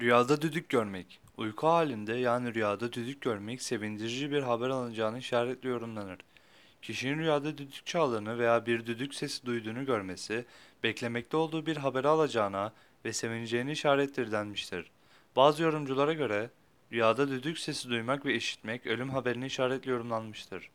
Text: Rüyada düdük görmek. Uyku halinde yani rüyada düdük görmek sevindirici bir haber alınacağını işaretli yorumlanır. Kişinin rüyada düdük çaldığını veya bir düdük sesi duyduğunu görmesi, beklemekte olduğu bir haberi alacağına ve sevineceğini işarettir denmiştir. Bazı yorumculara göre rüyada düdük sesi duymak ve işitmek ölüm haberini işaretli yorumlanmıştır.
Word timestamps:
Rüyada 0.00 0.42
düdük 0.42 0.68
görmek. 0.68 1.20
Uyku 1.36 1.66
halinde 1.66 2.14
yani 2.14 2.54
rüyada 2.54 2.92
düdük 2.92 3.20
görmek 3.20 3.62
sevindirici 3.62 4.30
bir 4.32 4.42
haber 4.42 4.68
alınacağını 4.68 5.18
işaretli 5.18 5.68
yorumlanır. 5.68 6.18
Kişinin 6.82 7.18
rüyada 7.18 7.58
düdük 7.58 7.86
çaldığını 7.86 8.38
veya 8.38 8.66
bir 8.66 8.86
düdük 8.86 9.14
sesi 9.14 9.46
duyduğunu 9.46 9.86
görmesi, 9.86 10.44
beklemekte 10.82 11.36
olduğu 11.36 11.66
bir 11.66 11.76
haberi 11.76 12.08
alacağına 12.08 12.72
ve 13.04 13.12
sevineceğini 13.12 13.72
işarettir 13.72 14.32
denmiştir. 14.32 14.90
Bazı 15.36 15.62
yorumculara 15.62 16.12
göre 16.12 16.50
rüyada 16.92 17.28
düdük 17.28 17.58
sesi 17.58 17.88
duymak 17.88 18.26
ve 18.26 18.34
işitmek 18.34 18.86
ölüm 18.86 19.10
haberini 19.10 19.46
işaretli 19.46 19.90
yorumlanmıştır. 19.90 20.70